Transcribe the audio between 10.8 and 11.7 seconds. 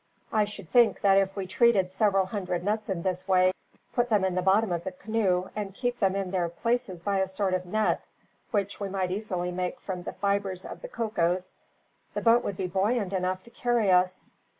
the cocoas,